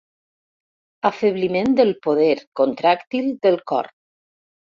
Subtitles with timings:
[1.09, 3.93] Afebliment del poder contràctil del cor.